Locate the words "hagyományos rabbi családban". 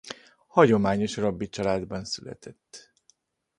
0.47-2.05